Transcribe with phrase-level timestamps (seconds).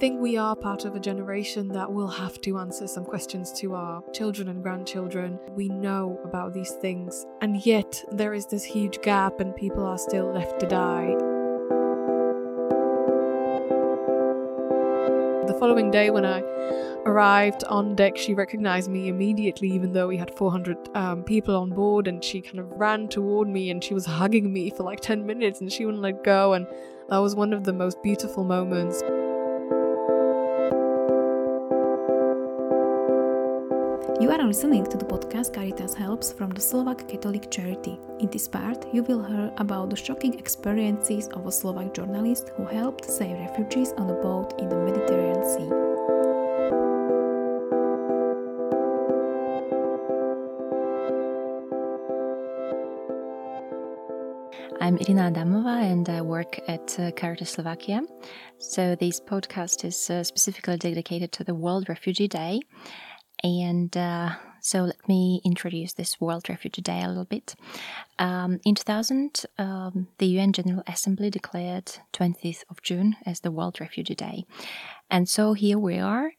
[0.00, 3.74] think we are part of a generation that will have to answer some questions to
[3.74, 5.38] our children and grandchildren.
[5.50, 9.98] We know about these things, and yet there is this huge gap, and people are
[9.98, 11.14] still left to die.
[15.46, 16.40] The following day, when I
[17.04, 21.68] arrived on deck, she recognized me immediately, even though we had 400 um, people on
[21.70, 22.08] board.
[22.08, 25.26] And she kind of ran toward me and she was hugging me for like 10
[25.26, 26.54] minutes and she wouldn't let go.
[26.54, 26.66] And
[27.10, 29.02] that was one of the most beautiful moments.
[34.30, 37.98] You are listening to the podcast Caritas Helps from the Slovak Catholic Charity.
[38.20, 42.64] In this part, you will hear about the shocking experiences of a Slovak journalist who
[42.64, 45.70] helped save refugees on a boat in the Mediterranean Sea.
[54.80, 58.02] I'm Irina Adamova and I work at uh, Caritas Slovakia.
[58.58, 62.60] So, this podcast is uh, specifically dedicated to the World Refugee Day
[63.42, 67.54] and uh, so let me introduce this World Refugee Day a little bit.
[68.18, 73.80] Um, in 2000, um, the UN General Assembly declared 20th of June as the World
[73.80, 74.44] Refugee Day.
[75.10, 76.32] And so here we are,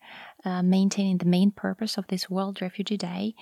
[0.46, 3.34] uh, maintaining the main purpose of this World Refugee Day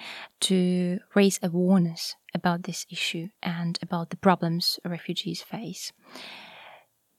[0.42, 5.92] to raise awareness about this issue and about the problems refugees face.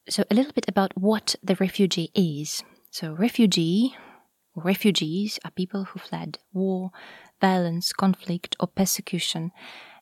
[0.09, 2.65] So, a little bit about what the refugee is.
[2.91, 3.95] So, refugee
[4.57, 6.91] Refugees are people who fled war,
[7.41, 9.53] violence, conflict, or persecution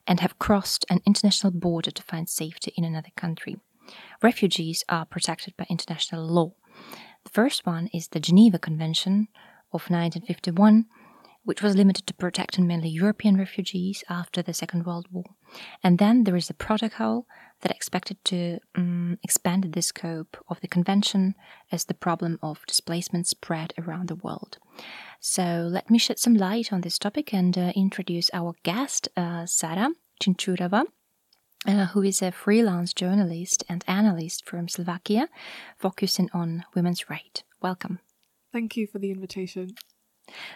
[0.07, 3.57] and have crossed an international border to find safety in another country.
[4.23, 6.53] Refugees are protected by international law.
[7.23, 9.27] The first one is the Geneva Convention
[9.71, 10.85] of 1951,
[11.49, 15.23] which was limited to protecting mainly European refugees after the Second World War.
[15.83, 17.25] And then there is a protocol
[17.61, 21.33] that expected to um, expand the scope of the convention
[21.71, 24.59] as the problem of displacement spread around the world.
[25.19, 29.47] So let me shed some light on this topic and uh, introduce our guest, uh,
[29.47, 29.89] Sara
[30.21, 30.83] Chinchurova.
[31.67, 35.27] Uh, who is a freelance journalist and analyst from Slovakia,
[35.77, 37.43] focusing on women's rights.
[37.61, 37.99] Welcome.
[38.53, 39.75] Thank you for the invitation.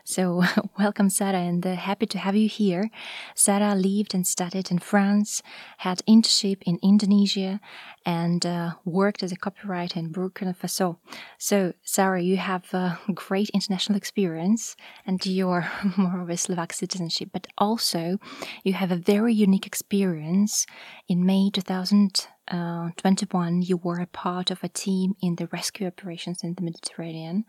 [0.04, 0.44] So,
[0.80, 2.90] welcome, Sarah, and uh, happy to have you here.
[3.36, 5.42] Sarah lived and studied in France,
[5.78, 7.60] had internship in Indonesia,
[8.06, 10.98] and uh, worked as a copywriter in Burkina Faso.
[11.38, 14.76] So, Sarah, you have a great international experience,
[15.06, 18.20] and you're more of a Slovak citizenship, but also
[18.64, 20.66] you have a very unique experience.
[21.08, 26.44] In May 2021, uh, you were a part of a team in the rescue operations
[26.44, 27.46] in the Mediterranean.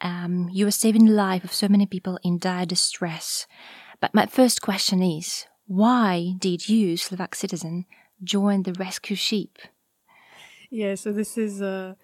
[0.00, 3.46] Um, you are saving the life of so many people in dire distress.
[4.00, 7.86] But my first question is why did you, Slovak citizen,
[8.22, 9.58] join the rescue ship?
[10.70, 11.94] Yeah, so this is uh,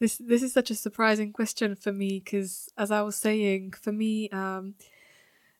[0.00, 3.92] this this is such a surprising question for me because, as I was saying, for
[3.92, 4.74] me, um,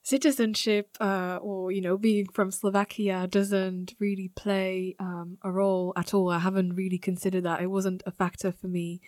[0.03, 6.13] citizenship uh, or you know being from Slovakia doesn't really play um, a role at
[6.13, 6.31] all.
[6.31, 7.63] I haven't really considered that.
[7.63, 9.01] It wasn't a factor for me.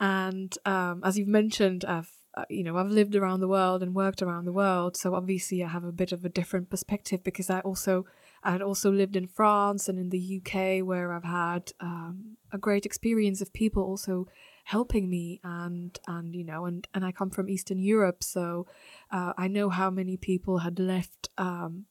[0.00, 3.94] And um, as you've mentioned, I've uh, you know I've lived around the world and
[3.94, 7.50] worked around the world, so obviously I have a bit of a different perspective because
[7.50, 8.06] I also
[8.42, 12.58] I had also lived in France and in the UK where I've had um, a
[12.58, 14.26] great experience of people also
[14.64, 18.66] helping me and and you know and and I come from Eastern Europe, so
[19.10, 21.84] uh, I know how many people had left um,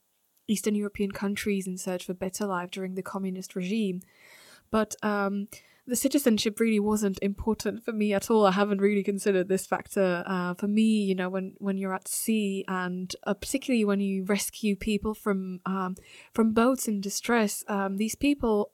[0.48, 4.02] Eastern European countries in search for better life during the communist regime,
[4.70, 5.46] but um,
[5.86, 8.46] the citizenship really wasn't important for me at all.
[8.46, 10.22] I haven't really considered this factor.
[10.26, 14.24] Uh, for me, you know, when when you're at sea and uh, particularly when you
[14.24, 15.96] rescue people from um,
[16.32, 18.70] from boats in distress, um, these people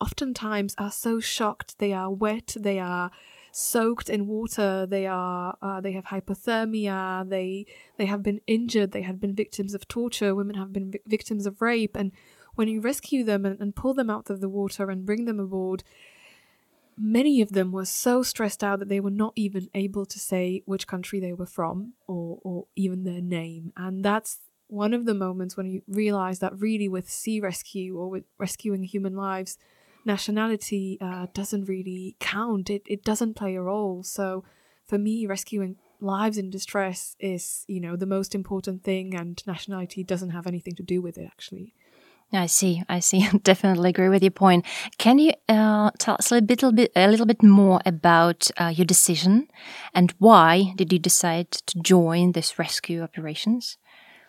[0.00, 1.78] oftentimes are so shocked.
[1.78, 2.56] They are wet.
[2.58, 3.10] They are
[3.52, 4.86] soaked in water.
[4.86, 7.28] They are uh, they have hypothermia.
[7.28, 7.66] They
[7.98, 8.92] they have been injured.
[8.92, 10.34] They have been victims of torture.
[10.34, 11.96] Women have been vi- victims of rape.
[11.96, 12.12] And
[12.54, 15.38] when you rescue them and, and pull them out of the water and bring them
[15.38, 15.84] aboard
[16.98, 20.62] many of them were so stressed out that they were not even able to say
[20.66, 23.72] which country they were from or, or even their name.
[23.76, 24.38] And that's
[24.68, 28.82] one of the moments when you realize that really with sea rescue or with rescuing
[28.84, 29.58] human lives,
[30.04, 32.70] nationality uh, doesn't really count.
[32.70, 34.02] It, it doesn't play a role.
[34.02, 34.44] So
[34.86, 40.04] for me, rescuing lives in distress is, you know, the most important thing, and nationality
[40.04, 41.74] doesn't have anything to do with it, actually.
[42.32, 42.82] I see.
[42.88, 43.28] I see.
[43.42, 44.66] Definitely agree with your point.
[44.98, 48.84] Can you uh, tell us a little bit, a little bit more about uh, your
[48.84, 49.48] decision
[49.94, 53.78] and why did you decide to join this rescue operations?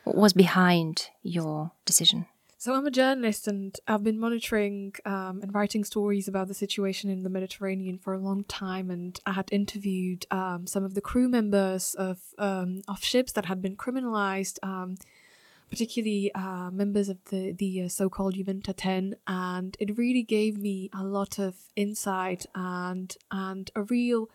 [0.04, 2.28] What was behind your decision?
[2.60, 7.10] so I'm a journalist, and I've been monitoring um, and writing stories about the situation
[7.10, 8.90] in the Mediterranean for a long time.
[8.90, 13.46] And I had interviewed um, some of the crew members of um, of ships that
[13.46, 14.96] had been criminalized, um,
[15.69, 20.90] particularly uh, members of the the uh, so-called Iuventa Ten, and it really gave me
[20.94, 24.30] a lot of insight and and a real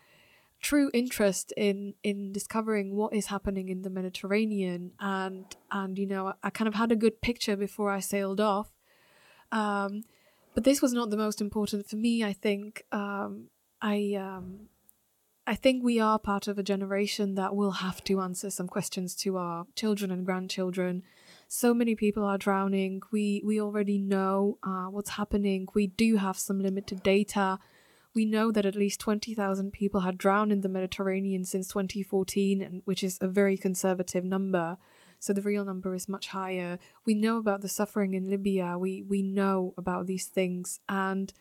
[0.61, 4.91] true interest in in discovering what is happening in the Mediterranean.
[4.99, 8.71] And and you know I kind of had a good picture before I sailed off.
[9.51, 10.03] Um,
[10.55, 12.83] but this was not the most important for me I think.
[12.91, 13.49] Um,
[13.81, 14.69] I um,
[15.45, 19.13] I think we are part of a generation that will have to answer some questions
[19.17, 21.03] to our children and grandchildren
[21.49, 26.37] so many people are drowning we we already know uh, what's happening we do have
[26.39, 27.59] some limited data
[28.13, 32.81] we know that at least 20,000 people had drowned in the Mediterranean since 2014, and,
[32.85, 34.77] which is a very conservative number.
[35.19, 36.77] So the real number is much higher.
[37.05, 38.77] We know about the suffering in Libya.
[38.77, 41.33] We we know about these things, and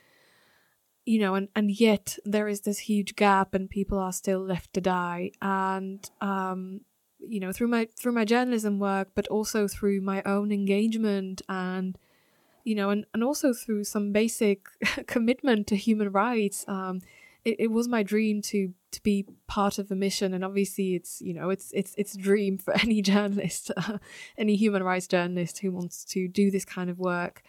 [1.05, 4.73] you know, and and yet there is this huge gap, and people are still left
[4.75, 5.33] to die.
[5.41, 6.83] And um,
[7.19, 11.99] you know, through my through my journalism work, but also through my own engagement and
[12.65, 14.67] you know, and, and also through some basic
[15.07, 16.65] commitment to human rights.
[16.69, 17.01] Um,
[17.45, 21.21] it, it was my dream to to be part of a mission, and obviously, it's
[21.21, 23.71] you know, it's it's it's a dream for any journalist,
[24.39, 27.43] any human rights journalist who wants to do this kind of work.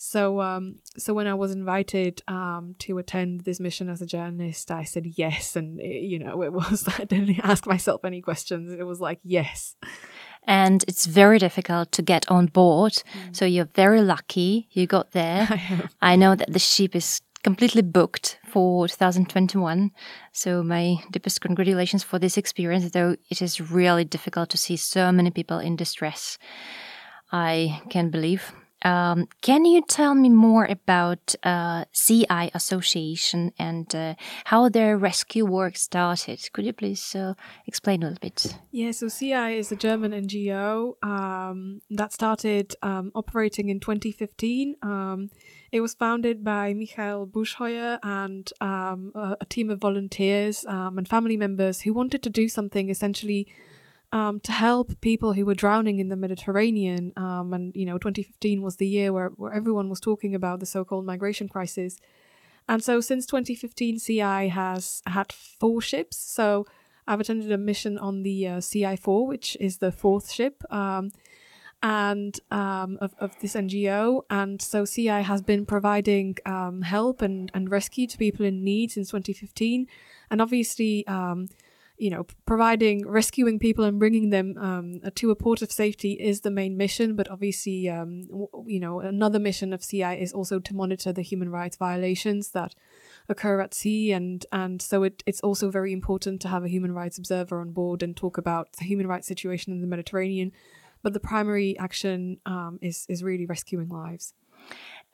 [0.00, 4.70] So, um, so when I was invited um, to attend this mission as a journalist,
[4.70, 8.72] I said yes, and it, you know, it was I didn't ask myself any questions.
[8.72, 9.76] It was like yes
[10.48, 12.92] and it's very difficult to get on board.
[12.92, 13.36] Mm.
[13.36, 15.46] So you're very lucky you got there.
[16.02, 19.90] I know that the ship is completely booked for 2021.
[20.32, 25.12] So my deepest congratulations for this experience, though it is really difficult to see so
[25.12, 26.38] many people in distress.
[27.30, 28.52] I can believe.
[28.82, 34.14] Um, can you tell me more about uh, Sea-Eye Association and uh,
[34.44, 36.40] how their rescue work started?
[36.52, 37.34] Could you please uh,
[37.66, 38.56] explain a little bit?
[38.70, 44.76] Yeah, so Sea-Eye is a German NGO um, that started um, operating in 2015.
[44.82, 45.30] Um,
[45.72, 51.06] it was founded by Michael Buschheuer and um, a, a, team of volunteers um, and
[51.06, 53.48] family members who wanted to do something essentially
[54.12, 57.12] um, to help people who were drowning in the Mediterranean.
[57.16, 60.66] Um, and, you know, 2015 was the year where, where everyone was talking about the
[60.66, 61.98] so called migration crisis.
[62.68, 66.16] And so since 2015, Sea-Eye has had four ships.
[66.16, 66.66] So
[67.06, 70.62] I've attended a mission on the uh, Sea-Eye 4, which is the fourth ship.
[70.72, 71.10] Um,
[71.82, 74.22] and um, of, of this NGO.
[74.30, 78.90] And so Sea-Eye has been providing um, help and, and rescue to people in need
[78.90, 79.86] since 2015.
[80.30, 81.48] And obviously, um,
[81.98, 86.40] you know, providing, rescuing people and bringing them um, to a port of safety is
[86.40, 87.16] the main mission.
[87.16, 91.22] But obviously, um, w- you know, another mission of Sea-Eye is also to monitor the
[91.22, 92.74] human rights violations that
[93.28, 96.92] occur at sea, and and so it, it's also very important to have a human
[96.92, 100.52] rights observer on board and talk about the human rights situation in the Mediterranean.
[101.02, 104.34] But the primary action um, is is really rescuing lives.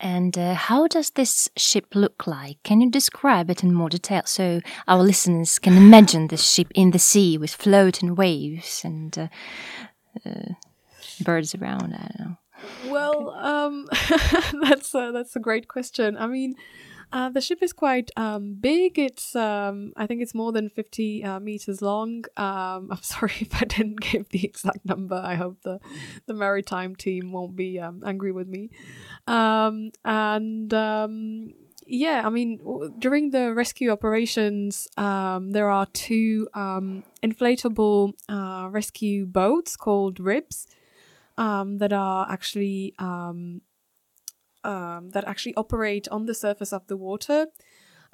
[0.04, 2.62] And uh, how does this ship look like?
[2.62, 6.90] Can you describe it in more detail so our listeners can imagine this ship in
[6.90, 9.28] the sea with floating waves and uh,
[10.26, 10.52] uh,
[11.22, 11.94] birds around?
[11.94, 12.36] I don't know.
[12.92, 13.88] Well, um,
[14.62, 16.18] that's a, that's a great question.
[16.18, 16.56] I mean,
[17.14, 18.98] uh, the ship is quite um, big.
[18.98, 22.24] It's um, I think it's more than fifty uh, meters long.
[22.36, 25.14] Um, I'm sorry if I didn't give the exact number.
[25.14, 25.78] I hope the
[26.26, 28.70] the maritime team won't be um, angry with me.
[29.28, 31.54] Um, and um,
[31.86, 32.58] yeah, I mean
[32.98, 36.48] during the rescue operations, there are two
[37.22, 40.66] inflatable uh, rescue boats called ribs
[41.36, 42.92] that are actually
[44.64, 47.46] um, that actually operate on the surface of the water.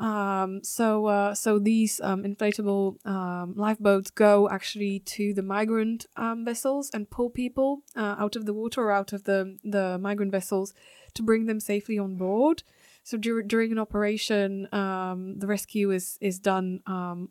[0.00, 6.44] Um, so, uh, so these um, inflatable um, lifeboats go actually to the migrant um,
[6.44, 10.32] vessels and pull people uh, out of the water or out of the the migrant
[10.32, 10.72] vessels
[11.12, 12.62] to bring them safely on board.
[13.02, 16.80] So dur- during an operation, um, the rescue is is done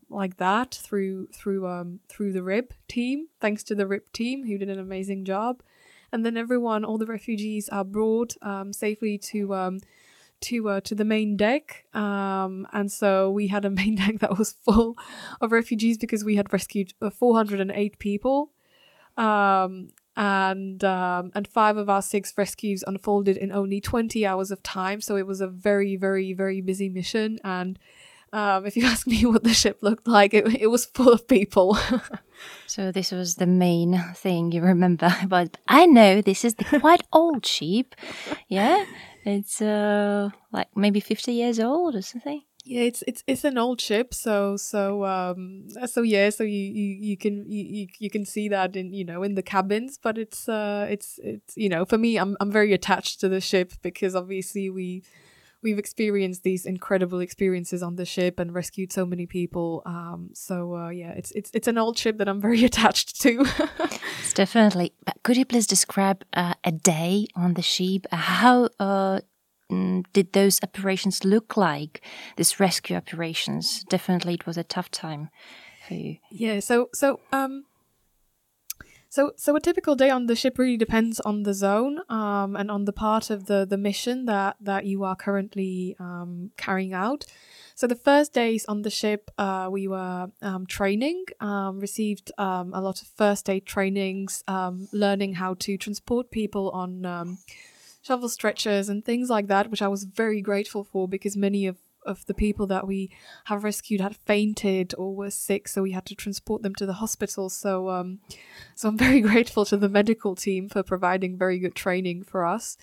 [0.08, 3.30] like that through through through the RIB team.
[3.42, 5.64] Thanks to the RIB team who did an amazing job
[6.12, 9.80] and then everyone, all the refugees, are brought um, safely to um,
[10.42, 11.86] to uh, to the main deck.
[11.94, 14.98] Um, and so we had a main deck that was full
[15.42, 18.52] of refugees because we had rescued uh, 408 people.
[19.18, 24.62] Um, and um, and five of our six rescues unfolded in only 20 hours of
[24.64, 25.00] time.
[25.00, 27.40] So it was a very, very, very busy mission.
[27.44, 27.80] And
[28.34, 31.28] um, if you ask me what the ship looked like, it, it was full of
[31.28, 31.78] people.
[32.68, 35.14] so this was the main thing you remember.
[35.28, 37.96] But I know this is the quite old ship.
[38.48, 38.86] Yeah,
[39.26, 42.44] it's uh, like maybe fifty years old or something.
[42.66, 46.98] Yeah, it's it's it's an old ship, so so um so yeah, so you you,
[47.10, 50.48] you can you, you can see that in you know in the cabins, but it's
[50.48, 54.14] uh it's it's you know for me I'm I'm very attached to the ship because
[54.14, 55.04] obviously we
[55.62, 59.82] we've experienced these incredible experiences on the ship and rescued so many people.
[59.86, 63.46] Um, so uh, yeah, it's it's it's an old ship that I'm very attached to.
[64.20, 64.94] it's definitely.
[65.06, 68.08] But could you please describe uh, a day on the ship?
[68.12, 69.20] How uh,
[69.72, 72.02] mm, did those operations look like?
[72.38, 73.84] These rescue operations.
[73.90, 75.30] Definitely, it was a tough time
[75.88, 76.18] for you.
[76.32, 76.60] Yeah.
[76.60, 77.66] So so um
[79.10, 82.70] so, so a typical day on the ship really depends on the zone um, and
[82.70, 87.26] on the part of the the mission that that you are currently um, carrying out.
[87.76, 92.74] So the first days on the ship, uh, we were um, training, um, received um,
[92.74, 97.38] a lot of first aid trainings, um, learning how to transport people on
[98.02, 101.78] shovel stretchers and things like that, which I was very grateful for because many of
[102.06, 103.12] of the people that we
[103.46, 106.94] have rescued had fainted or were sick, so we had to transport them to the
[106.94, 107.50] hospital.
[107.50, 108.20] So, um,
[108.76, 112.78] so I'm very grateful to the medical team for providing very good training for us.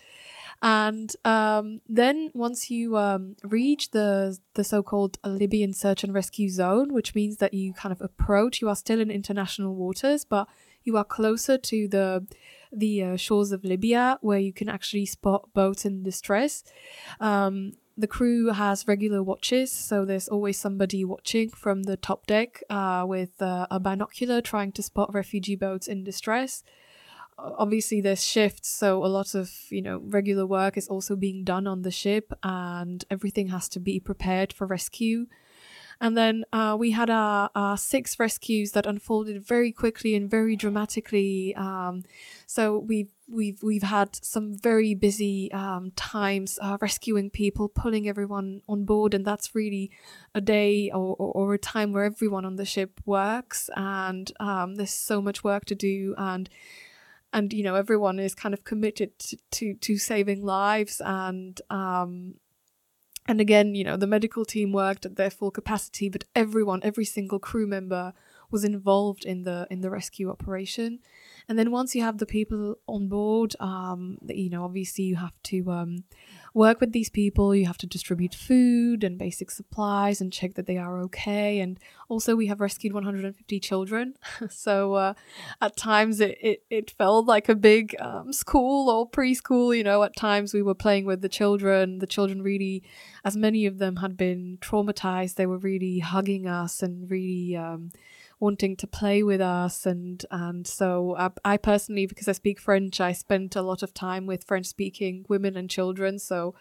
[0.63, 6.95] And um, then once you um, reach the the so-called Libyan search and rescue zone,
[6.95, 10.49] which means that you kind of approach, you are still in international waters, but
[10.83, 12.27] you are closer to the
[12.73, 16.65] the uh, shores of Libya, where you can actually spot boats in distress.
[17.21, 22.63] Um, the crew has regular watches, so there's always somebody watching from the top deck
[22.69, 26.63] uh, with uh, a binocular trying to spot refugee boats in distress.
[27.39, 31.67] Obviously, there's shifts, so a lot of you know regular work is also being done
[31.67, 35.27] on the ship, and everything has to be prepared for rescue.
[36.01, 40.55] And then uh, we had our, our, six rescues that unfolded very quickly and very
[40.55, 41.55] dramatically.
[41.57, 42.03] Um,
[42.47, 48.63] so we've we've we've had some very busy um, times uh, rescuing people, pulling everyone
[48.69, 49.91] on board, and that's really
[50.35, 54.77] a day or, or, or a time where everyone on the ship works, and um,
[54.77, 56.49] there's so much work to do, and
[57.33, 62.35] and you know everyone is kind of committed to to, to saving lives, and um,
[63.29, 67.05] and again, you know, the medical team worked at their full capacity, but everyone, every
[67.05, 68.13] single crew member
[68.51, 71.01] was involved in the in the rescue operation.
[71.49, 75.35] And then once you have the people on board, um, you know, obviously you have
[75.45, 76.05] to um,
[76.55, 77.55] work with these people.
[77.55, 81.61] You have to distribute food and basic supplies and check that they are okay.
[81.61, 84.15] And also, we have rescued 150 children.
[84.51, 85.15] so uh,
[85.61, 89.77] at times it, it, it, felt like a big um, school or preschool.
[89.77, 91.99] You know, at times we were playing with the children.
[91.99, 92.83] The children really,
[93.25, 97.91] as many of them had been traumatized, they were really hugging us and really um,
[98.39, 103.01] wanting to play with us and and so I, I, personally because I speak French
[103.01, 106.55] I spent a lot of time with French speaking women and children so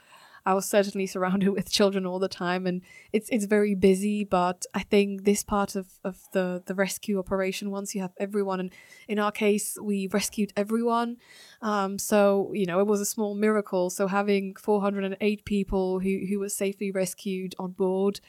[0.46, 4.66] I was certainly surrounded with children all the time and it's it's very busy but
[4.74, 8.72] I think this part of, of the the rescue operation once you have everyone and
[9.08, 11.18] in our case we rescued everyone
[11.66, 13.90] um, so you know it was a small miracle.
[13.90, 18.20] So having 408 people who who were safely rescued on board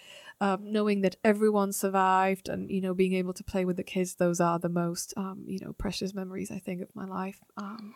[0.40, 4.16] um, knowing that everyone survived and you know being able to play with the kids
[4.16, 7.40] those are the most um, you know precious memories i think of my life.
[7.56, 7.94] Um,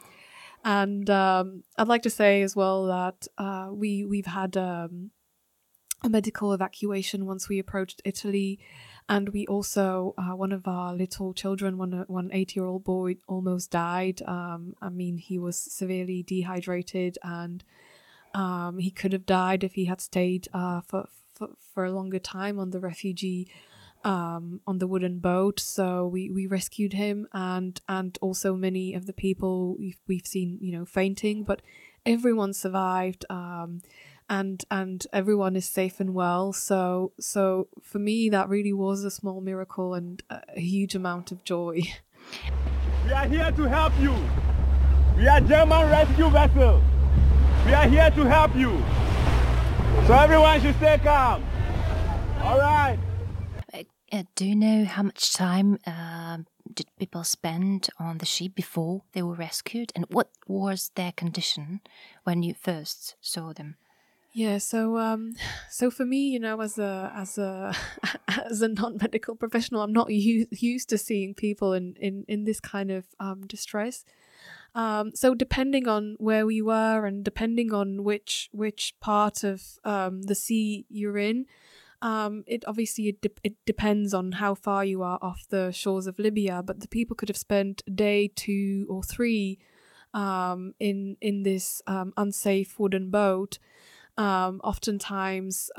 [0.65, 5.11] and um, i'd like to say as well that uh, we we've had um,
[6.03, 8.59] a medical evacuation once we approached italy.
[9.09, 13.17] And we also uh, one of our little children one one eight year old boy
[13.27, 14.23] almost died.
[14.23, 17.65] Um, i mean he was severely dehydrated and
[18.35, 21.09] um, he could have died if he had stayed uh, for
[21.75, 23.51] for, a longer time on the refugee
[24.05, 25.61] um, on the wooden boat.
[25.61, 30.59] So we, we rescued him and and also many of the people we've, we've seen
[30.61, 31.63] you know fainting, but
[32.05, 33.25] everyone survived.
[33.31, 33.83] Um,
[34.29, 36.53] and and everyone is safe and well.
[36.53, 41.45] So so for me that really was a small miracle and a huge amount of
[41.45, 41.83] joy.
[43.07, 44.15] We are here to help you.
[45.17, 46.81] We are German rescue vessel.
[47.67, 49.00] We are here to help you.
[50.11, 51.45] So everyone should stay calm.
[52.43, 52.99] All right.
[53.73, 56.39] Uh, uh, do you know how much time uh,
[56.75, 61.81] did people spend on the ship before they were rescued, and what was their condition
[62.25, 63.77] when you first saw them?
[64.33, 65.35] Yeah, so um,
[65.71, 67.73] so for me, you know, as a as a
[68.51, 72.43] as a non medical professional, I'm not u- used to seeing people in in in
[72.43, 74.05] this kind of um, distress.
[74.75, 80.23] Um, so depending on where we were and depending on which which part of um,
[80.23, 81.47] the sea you're in,
[82.03, 86.07] Um, it obviously it, de- it depends on how far you are off the shores
[86.07, 89.59] of Libya, but the people could have spent a day, two, or three
[90.15, 93.59] um, in in this um, unsafe wooden boat.
[94.17, 95.71] Um, oftentimes,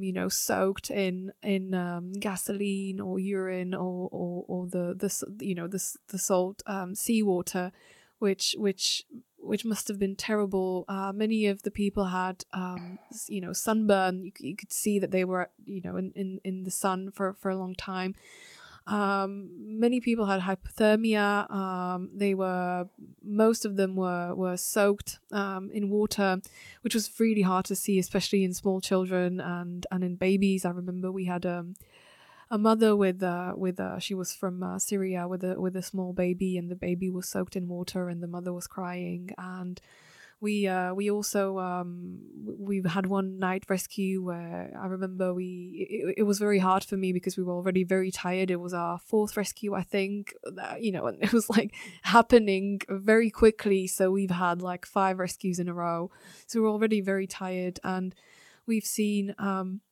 [0.00, 1.72] you know, soaked in in
[2.20, 5.10] gasoline or urine or, or, or the the
[5.44, 6.62] you know the the salt
[6.94, 7.72] seawater,
[8.20, 9.04] which which
[9.42, 10.84] which must have been terrible.
[10.88, 14.22] Uh, many of the people had, um, you know, sunburn.
[14.22, 17.34] You, you, could see that they were, you know, in, in, in the sun for,
[17.40, 18.14] for a long time.
[18.86, 21.50] Um, many people had hypothermia.
[21.50, 22.88] Um, they were,
[23.22, 26.40] most of them were were soaked um, in water,
[26.82, 30.64] which was really hard to see, especially in small children and and in babies.
[30.64, 31.74] I remember we had um,
[32.50, 35.82] a mother with uh, with uh, she was from uh, Syria with a with a
[35.82, 39.30] small baby, and the baby was soaked in water, and the mother was crying.
[39.38, 39.80] And
[40.40, 42.18] we uh, we also um,
[42.58, 46.96] we had one night rescue where I remember we it, it, was very hard for
[46.96, 48.50] me because we were already very tired.
[48.50, 50.34] It was our fourth rescue, I think.
[50.42, 53.86] That, you know, and it was like happening very quickly.
[53.86, 56.10] So we've had like five rescues in a row.
[56.46, 58.12] So we're already very tired, and
[58.66, 59.36] we've seen.
[59.38, 59.82] Um,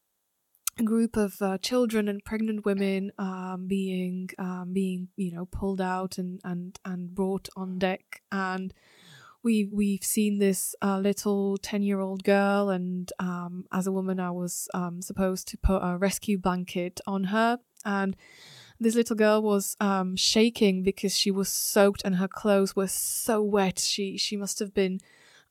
[0.84, 6.18] group of uh, children and pregnant women um, being um, being you know pulled out
[6.18, 8.22] and and and brought on deck.
[8.32, 8.72] And
[9.42, 14.18] we we've seen this uh, little 10 year old girl and um, as a woman
[14.18, 17.58] i was um, supposed to put a rescue blanket on her.
[17.84, 18.16] And
[18.80, 23.42] this little girl was um, shaking because she was soaked and her clothes were so
[23.42, 23.78] wet.
[23.78, 25.00] She she must have been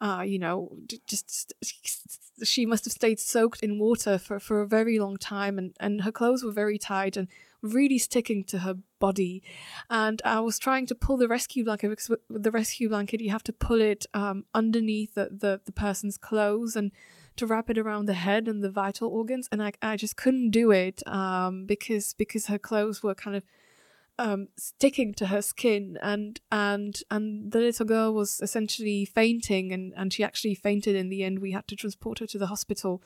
[0.01, 0.77] uh, you know,
[1.07, 1.53] just
[2.43, 6.01] she must have stayed soaked in water for, for a very long time, and, and
[6.01, 7.27] her clothes were very tight and
[7.61, 9.41] really sticking to her body.
[9.89, 13.31] And I was trying to pull the rescue blanket because with the rescue blanket, you
[13.31, 16.91] have to pull it um, underneath the, the, the person's clothes and
[17.35, 19.47] to wrap it around the head and the vital organs.
[19.51, 23.43] And I, I just couldn't do it um, because because her clothes were kind of
[24.19, 29.93] um, sticking to her skin and and and the little girl was essentially fainting and
[29.95, 31.39] and she actually fainted in the end.
[31.39, 33.01] We had to transport her to the hospital.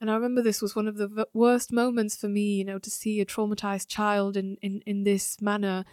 [0.00, 2.78] And i remember this was one of the v- worst moments for me you know
[2.78, 5.84] to see a traumatized child in in in this manner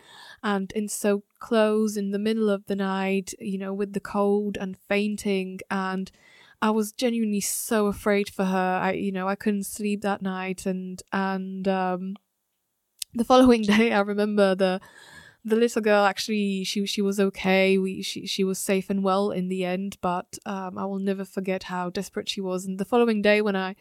[0.44, 4.58] and in so close in the middle of the night you know with the cold
[4.58, 5.60] and fainting.
[5.72, 6.12] And
[6.62, 8.80] I was genuinely so afraid for her.
[8.82, 12.16] I, you know, I couldn't sleep that night, and and um,
[13.15, 14.82] the following day, I remember the
[15.47, 17.78] the little girl actually she she was okay.
[17.78, 21.23] We she she was safe and well in the end, but um, I will never
[21.23, 22.65] forget how desperate she was.
[22.65, 23.75] And the following day, when I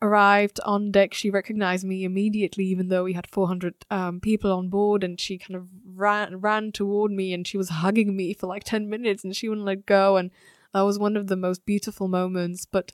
[0.00, 4.68] arrived on deck, she recognized me immediately, even though we had 400 um, people on
[4.68, 5.02] board.
[5.02, 8.62] And she kind of ran ran toward me, and she was hugging me for like
[8.62, 10.16] 10 minutes, and she wouldn't let go.
[10.16, 10.30] And
[10.72, 12.66] that was one of the most beautiful moments.
[12.66, 12.92] But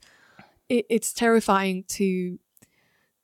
[0.70, 2.38] it, it's terrifying to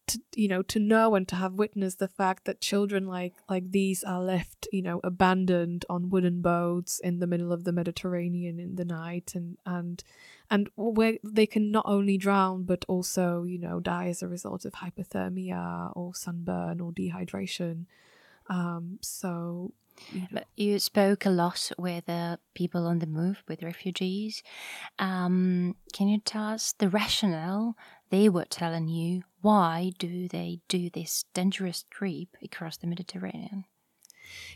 [0.06, 3.70] to you know to know and to have witnessed the fact that children like like
[3.70, 8.58] these are left you know abandoned on wooden boats in the middle of the Mediterranean
[8.58, 10.02] in the night and and
[10.50, 14.64] and where they can not only drown but also you know die as a result
[14.64, 17.86] of hypothermia or sunburn or dehydration.
[18.48, 19.72] Um so
[20.10, 24.42] you, you spoke a lot with uh, people on the move with refugees.
[24.98, 27.76] Um, can you tell us the rationale
[28.12, 33.64] they were telling you why do they do this dangerous trip across the Mediterranean?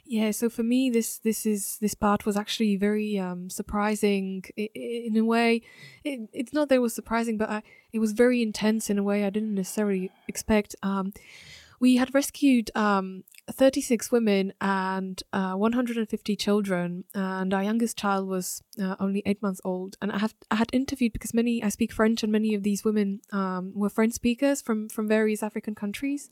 [0.04, 5.16] Yeah, so for me, this this is this part was actually very um, surprising in
[5.16, 5.62] a way.
[6.04, 9.02] It, it's not that it was surprising, but I, it was very intense in a
[9.02, 10.76] way I didn't necessarily expect.
[10.82, 11.12] Um,
[11.80, 18.62] we had rescued um, 36 women and uh, 150 children, and our youngest child was
[18.80, 19.96] uh, only eight months old.
[20.02, 22.84] And I have I had interviewed because many I speak French, and many of these
[22.84, 26.30] women um, were French speakers from from various African countries.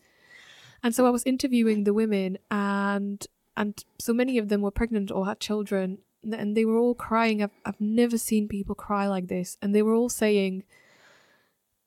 [0.83, 3.24] And so I was interviewing the women, and
[3.57, 7.42] and so many of them were pregnant or had children, and they were all crying.
[7.42, 10.64] I've I've never seen people cry like this, and they were all saying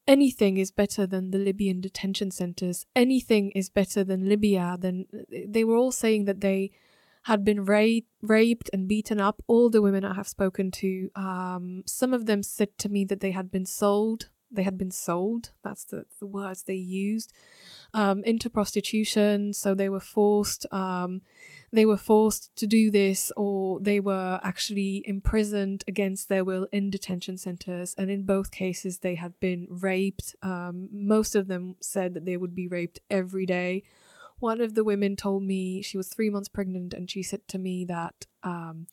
[0.08, 2.86] anything is better than the Libyan detention centers.
[2.96, 4.78] Anything is better than Libya.
[4.80, 5.06] Then
[5.48, 6.72] they were all saying that they
[7.24, 9.41] had been ra- raped and beaten up.
[9.48, 13.20] All the women I have spoken to, um, some of them said to me that
[13.20, 14.30] they had been sold.
[14.50, 15.52] They had been sold.
[15.63, 17.34] That's the, the words they used
[17.93, 19.54] um, into prostitution.
[19.54, 20.65] So they were forced.
[20.71, 21.21] Um,
[21.71, 26.89] they were forced to do this or they were actually imprisoned against their will in
[26.89, 27.93] detention centers.
[27.97, 30.36] And in both cases, they had been raped.
[30.41, 33.84] Um, most of them said that they would be raped every day.
[34.39, 37.58] One of the women told me she was three months pregnant and she said to
[37.58, 38.88] me that um,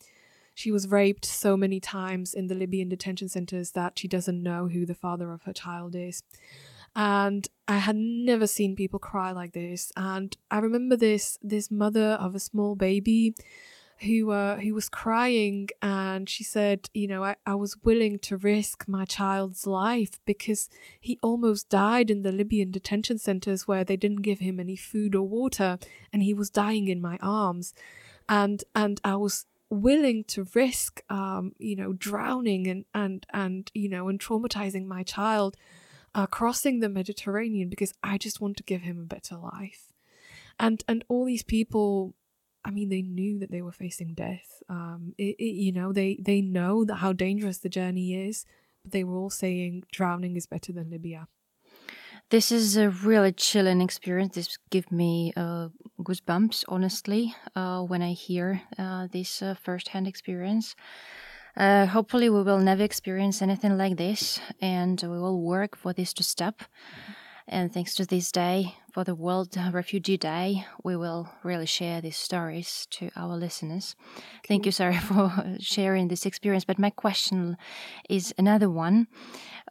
[0.53, 4.67] she was raped so many times in the Libyan detention centers that she doesn't know
[4.67, 6.23] who the father of her child is.
[6.95, 9.91] And I had never seen people cry like this.
[9.97, 13.35] And I remember this this mother of a small baby
[13.99, 18.37] who uh, who was crying and she said, you know, I, I was willing to
[18.37, 23.97] risk my child's life because he almost died in the Libyan detention centers where they
[23.97, 25.77] didn't give him any food or water
[26.13, 27.73] and he was dying in my arms.
[28.29, 33.89] And and I was willing to risk um, you know, drowning and, and and you
[33.89, 35.57] know, and traumatizing my child
[36.15, 39.93] uh, crossing the Mediterranean because I just want to give him a better life.
[40.57, 42.15] And and all these people,
[42.63, 44.63] I mean, they knew that they were facing death.
[44.69, 48.45] Um, it, it, you know, they they know that how dangerous the journey is,
[48.81, 51.27] but they were all saying drowning is better than Libya.
[52.29, 54.33] This is a really chilling experience.
[54.33, 55.67] This gives me uh,
[56.01, 60.75] goosebumps, honestly, uh, when I hear uh, this uh, first-hand experience.
[61.57, 66.13] Uh, hopefully, we will never experience anything like this, and we will work for this
[66.13, 66.63] to stop.
[67.47, 72.17] And thanks to this day, for the World Refugee Day, we will really share these
[72.17, 73.95] stories to our listeners.
[74.47, 76.65] Thank you, Sarah, for sharing this experience.
[76.65, 77.55] But my question
[78.09, 79.07] is another one.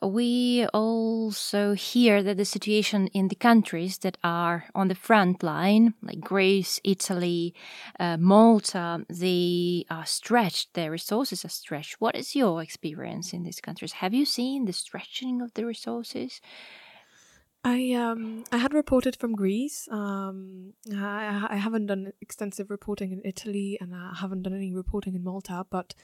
[0.02, 5.94] We also hear that the situation in the countries that are on the front line,
[6.02, 7.54] like Greece, Italy,
[7.98, 12.00] uh, Malta, they are stretched, their resources are stretched.
[12.00, 13.94] What is your experience in these countries?
[13.94, 16.40] Have you seen the stretching of the resources?
[17.64, 19.88] I um I had reported from Greece.
[19.90, 25.14] Um, I I haven't done extensive reporting in Italy, and I haven't done any reporting
[25.14, 25.64] in Malta.
[25.70, 25.94] But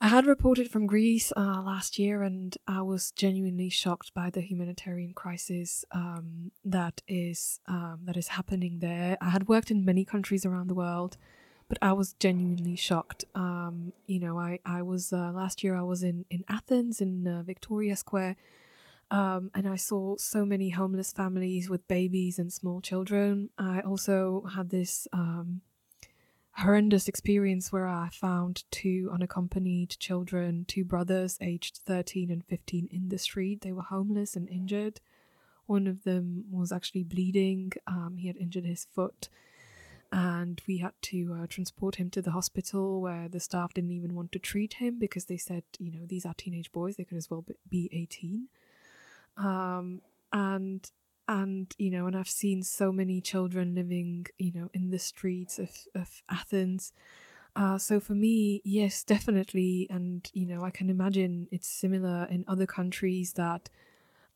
[0.00, 4.42] I had reported from Greece uh, last year, and I was genuinely shocked by the
[4.42, 9.16] humanitarian crisis um, that is um, that is happening there.
[9.22, 11.16] I had worked in many countries around the world,
[11.68, 13.24] but I was genuinely shocked.
[13.34, 17.26] Um, you know, I I was uh, last year I was in in Athens in
[17.26, 18.36] uh, Victoria Square
[19.10, 23.50] um, and I saw so many homeless families with babies and small children.
[23.56, 25.62] I also had this um,
[26.52, 33.08] horrendous experience where I found two unaccompanied children, two brothers aged 13 and 15 in
[33.08, 33.62] the street.
[33.62, 35.00] They were homeless and injured.
[35.64, 39.28] One of them was actually bleeding, um, he had injured his foot.
[40.10, 44.14] And we had to uh, transport him to the hospital where the staff didn't even
[44.14, 47.18] want to treat him because they said, you know, these are teenage boys, they could
[47.18, 48.48] as well be 18
[49.38, 50.00] um,
[50.32, 50.90] and
[51.26, 55.58] and you know and i've seen so many children living you know in the streets
[55.58, 56.92] of, of athens.
[57.56, 59.86] Uh, so for me yes definitely.
[59.90, 63.68] And you know i can imagine it's similar in other countries that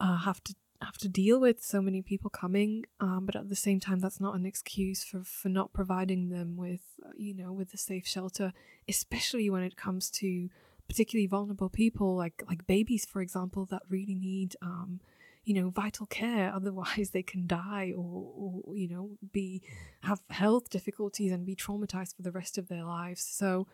[0.01, 2.85] uh, have to have to deal with so many people coming.
[2.99, 6.57] Um, but at the same time that's not an excuse for for not providing them
[6.57, 8.53] with uh, you know with a safe shelter
[8.89, 10.49] especially when it comes to
[10.93, 15.01] particularly vulnerable people like like babies for example that really need um,
[15.45, 16.53] you know vital care.
[16.59, 19.63] Otherwise they can die or, or you know be
[20.03, 23.23] have health difficulties and be traumatized for the rest of their lives.
[23.23, 23.67] So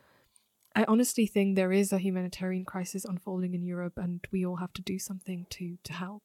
[0.76, 4.74] i honestly think there is a humanitarian crisis unfolding in europe and we all have
[4.74, 6.24] to do something to to help.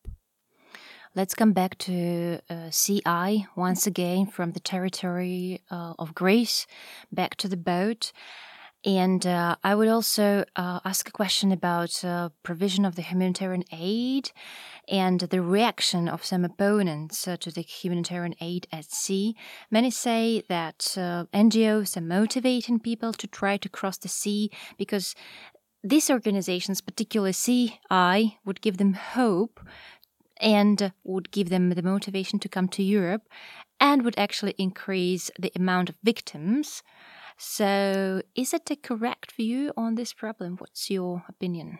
[1.15, 6.65] Let's come back to uh, Sea-Eye once again from the territory uh, of Greece.
[7.11, 8.11] Back to the boat.
[8.85, 13.63] And uh, I would also uh, ask a question about uh, provision of the humanitarian
[13.71, 14.31] aid
[14.89, 19.37] and the reaction of some opponents uh, to the humanitarian aid at sea.
[19.71, 25.15] Many say that uh, NGOs are motivating people to try to cross the sea because
[25.81, 29.61] these organizations, particularly Sea-Eye, would give them hope
[30.41, 33.29] and would give them the motivation to come to Europe
[33.79, 36.83] and would actually increase the amount of victims
[37.37, 40.57] so, is it a correct view on this problem?
[40.57, 41.79] What's your opinion?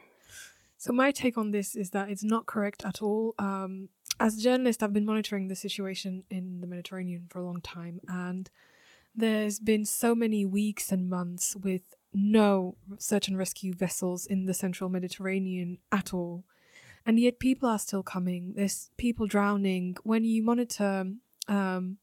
[0.78, 3.36] So, my take on this is that it's not correct at all.
[3.40, 3.90] Um,
[4.20, 8.02] as a journalist, I've been monitoring the situation in the Mediterranean for a long time,
[8.08, 8.50] and
[9.16, 14.54] there's been so many weeks and months with no search and rescue vessels in the
[14.54, 16.44] central Mediterranean at all.
[17.06, 18.54] And yet, people are still coming.
[18.56, 19.98] There's people drowning.
[20.04, 21.06] When you monitor
[21.48, 21.98] um,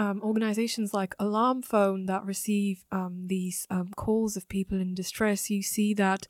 [0.00, 5.50] um, organizations like Alarm Phone that receive um, these um, calls of people in distress,
[5.50, 6.26] you see that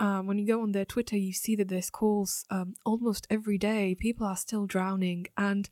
[0.00, 3.58] um, when you go on their Twitter, you see that there's calls um, almost every
[3.58, 3.94] day.
[3.94, 5.26] People are still drowning.
[5.36, 5.68] And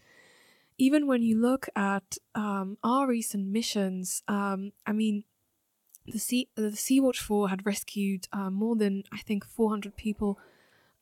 [0.77, 5.25] even when you look at um, our recent missions, I mean,
[6.07, 10.39] the sea the Sea Watch 4 had rescued uh, more than, I think, 400 people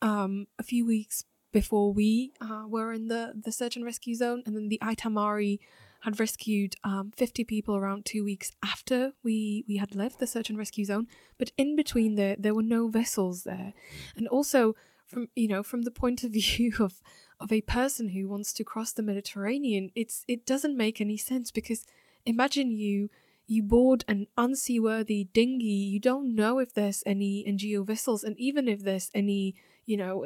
[0.01, 4.41] a few weeks before we uh, were in the, the search and rescue zone.
[4.45, 5.59] And then the Aita Mari
[6.01, 10.49] had rescued um, 50 people around two weeks after we, we had left the search
[10.49, 11.07] and rescue zone.
[11.37, 13.73] But in between there, there were no vessels there.
[14.15, 14.75] And also,
[15.09, 17.01] from you know from the point of view of
[17.39, 21.51] of a person who wants to cross the Mediterranean, it's it doesn't make any sense
[21.51, 21.85] because
[22.25, 23.09] imagine you
[23.47, 25.65] you board an unseaworthy dinghy.
[25.65, 29.55] You don't know if there's any NGO vessels, and even if there's any,
[29.87, 30.23] you know,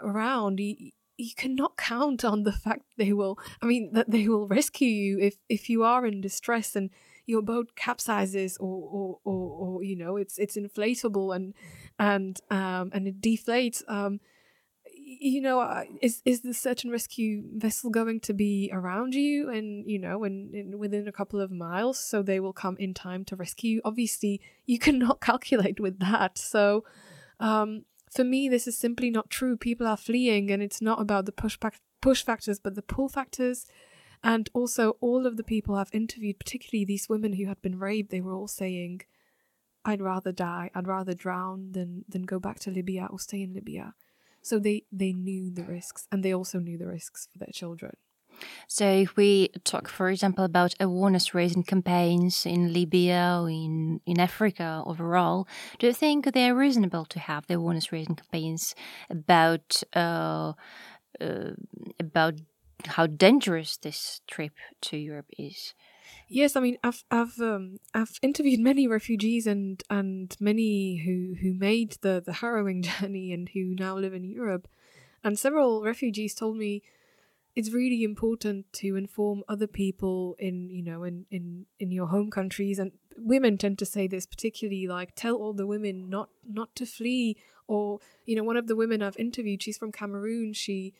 [0.00, 3.38] around, you, you cannot count on the fact they will.
[3.60, 6.90] I mean, that they will rescue you if if you are in distress and
[7.26, 11.54] your boat capsizes or or, or, or you know it's it's inflatable and
[11.98, 13.82] and um and it deflates.
[13.88, 14.20] Um,
[14.94, 19.88] you know, is is the search and rescue vessel going to be around you, and
[19.88, 23.36] you know, and, within a couple of miles, so they will come in time to
[23.36, 23.80] rescue?
[23.84, 26.38] Obviously, you cannot calculate with that.
[26.38, 26.84] So,
[27.40, 29.56] um, for me, this is simply not true.
[29.56, 33.08] People are fleeing, and it's not about the push back, push factors, but the pull
[33.08, 33.66] factors.
[34.22, 38.10] And also, all of the people I've interviewed, particularly these women who had been raped,
[38.10, 39.02] they were all saying,
[39.84, 40.70] "I'd rather die.
[40.74, 43.94] I'd rather drown than than go back to Libya or stay in Libya."
[44.42, 47.96] So they, they knew the risks and they also knew the risks for their children.
[48.68, 54.20] So, if we talk, for example, about awareness raising campaigns in Libya or in, in
[54.20, 55.46] Africa overall,
[55.78, 58.74] do you think they're reasonable to have the awareness raising campaigns
[59.10, 60.52] about uh,
[61.20, 61.50] uh,
[62.00, 62.34] about
[62.86, 65.74] how dangerous this trip to Europe is?
[66.28, 71.54] Yes, I mean I've I've um, I've interviewed many refugees and and many who who
[71.54, 74.68] made the the harrowing journey and who now live in Europe,
[75.22, 76.82] and several refugees told me
[77.54, 82.30] it's really important to inform other people in you know in in in your home
[82.30, 82.78] countries.
[82.78, 86.86] And women tend to say this particularly like tell all the women not not to
[86.86, 87.36] flee.
[87.68, 90.52] Or you know one of the women I've interviewed she's from Cameroon.
[90.52, 90.94] She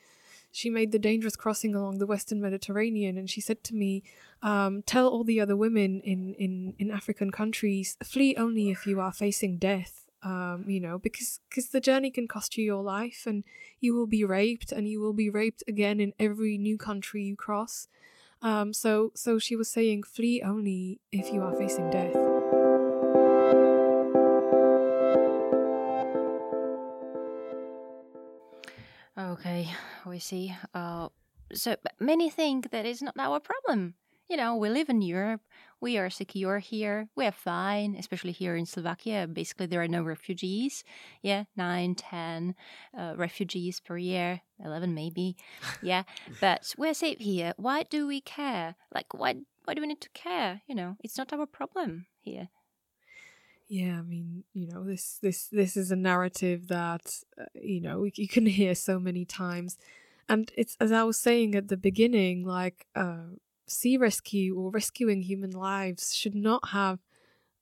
[0.54, 4.02] she made the dangerous crossing along the Western Mediterranean, and she said to me,
[4.42, 9.00] um, "Tell all the other women in in in African countries, flee only if you
[9.00, 13.24] are facing death." Um, you know, because because the journey can cost you your life,
[13.26, 13.42] and
[13.80, 17.36] you will be raped, and you will be raped again in every new country you
[17.36, 17.88] cross.
[18.40, 22.14] Um, so so she was saying, flee only if you are facing death.
[29.18, 29.68] Okay,
[30.06, 30.54] we see.
[30.72, 31.08] Uh,
[31.52, 33.94] so many think that it's not our problem.
[34.28, 35.42] You know, we live in Europe.
[35.80, 37.08] We are secure here.
[37.16, 39.26] We are fine, especially here in Slovakia.
[39.26, 40.84] Basically, there are no refugees.
[41.22, 42.54] Yeah, nine, ten
[42.96, 45.36] uh, refugees per year, eleven maybe.
[45.82, 46.04] Yeah,
[46.40, 47.52] but we're safe here.
[47.56, 48.76] Why do we care?
[48.94, 49.42] Like, why?
[49.64, 50.62] Why do we need to care?
[50.66, 52.48] You know, it's not our problem here
[53.72, 58.04] yeah i mean you know this this this is a narrative that uh, you know
[58.14, 59.78] you can hear so many times
[60.28, 63.32] and it's as i was saying at the beginning like uh,
[63.72, 66.98] sea rescue or rescuing human lives should not have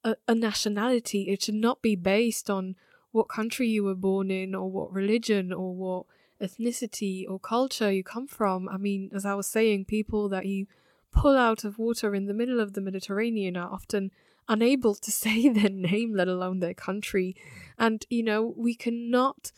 [0.04, 2.74] a, a nationality it should not be based on
[3.12, 6.06] what country you were born in or what religion or what
[6.40, 10.66] ethnicity or culture you come from i mean as i was saying people that you
[11.12, 14.10] pull out of water in the middle of the mediterranean are often
[14.50, 17.34] unable to say their name, let alone their country.
[17.78, 19.52] And, you know, we cannot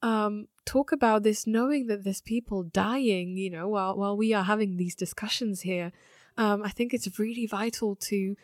[0.00, 4.44] um, talk about this knowing that there's people dying, you know, while, while we are
[4.44, 5.92] having these discussions here.
[6.36, 8.36] Um, I think it's really vital to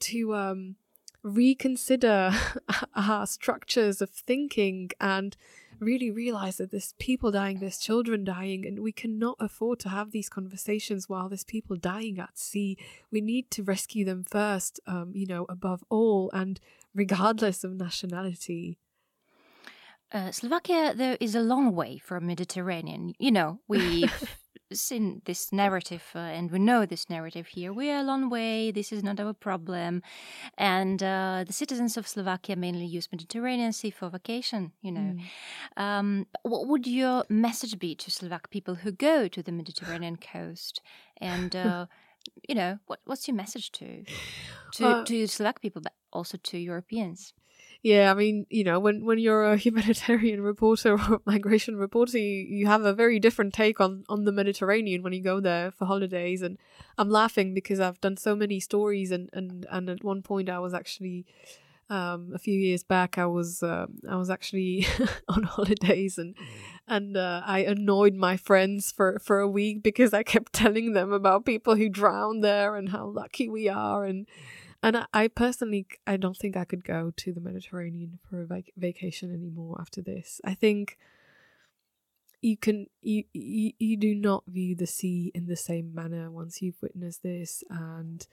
[0.00, 0.76] to um,
[1.22, 2.32] reconsider
[2.94, 5.36] our structures of thinking and
[5.78, 10.10] really realize that there's people dying, there's children dying, and we cannot afford to have
[10.10, 12.76] these conversations while there's people dying at sea.
[13.10, 16.60] We need to rescue them first, um, you know, above all, and
[16.94, 18.78] regardless of nationality.
[20.12, 23.14] Uh, Slovakia, though, is a long way from Mediterranean.
[23.18, 24.10] You know, we've
[24.72, 27.72] seen this narrative uh, and we know this narrative here.
[27.72, 28.70] We are a long way.
[28.70, 30.02] This is not our problem.
[30.58, 35.14] And uh, the citizens of Slovakia mainly use Mediterranean Sea for vacation, you know.
[35.14, 35.82] Mm.
[35.82, 40.82] Um, what would your message be to Slovak people who go to the Mediterranean coast?
[41.18, 41.86] And, uh,
[42.48, 44.04] you know, what, what's your message to,
[44.74, 47.32] to, uh, to Slovak people, but also to Europeans?
[47.82, 52.44] Yeah, I mean, you know, when, when you're a humanitarian reporter or migration reporter, you,
[52.58, 55.86] you have a very different take on, on the Mediterranean when you go there for
[55.86, 56.42] holidays.
[56.42, 56.58] And
[56.98, 60.58] I'm laughing because I've done so many stories, and, and, and at one point I
[60.58, 61.24] was actually
[61.90, 64.86] um, a few years back, I was uh, I was actually
[65.28, 66.36] on holidays and
[66.86, 71.12] and uh, I annoyed my friends for for a week because I kept telling them
[71.12, 74.28] about people who drowned there and how lucky we are and
[74.82, 78.72] and I, personally, I don't think I could go to the Mediterranean for a vac-
[78.76, 80.40] vacation anymore after this.
[80.44, 80.96] I think
[82.40, 86.62] you can you, you you do not view the sea in the same manner once
[86.62, 87.62] you've witnessed this.
[87.68, 88.26] And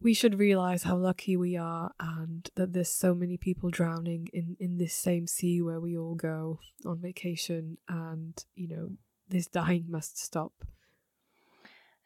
[0.00, 4.56] we should realize how lucky we are and that there's so many people drowning in
[4.58, 7.76] in this same sea where we all go on vacation.
[7.88, 8.90] And you know
[9.28, 10.52] this dying must stop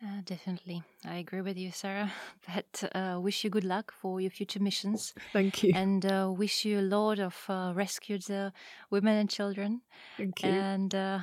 [0.05, 0.83] uh, definitely.
[1.05, 2.13] I agree with you sarah.
[2.47, 5.75] But uh, wish you good luck for your future missions thank you.
[5.75, 8.51] and uh, wish you a lot of uh, rescued uh,
[8.91, 9.81] women and children
[10.17, 10.67] thank you.
[10.75, 11.21] and uh,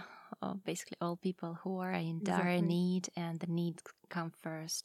[0.66, 4.76] basically all people who are in dire need and the need come first